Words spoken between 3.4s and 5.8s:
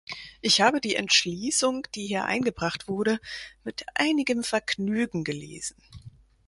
mit einigem Vergnügen gelesen.